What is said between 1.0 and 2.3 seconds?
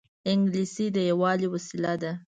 یووالي وسیله ده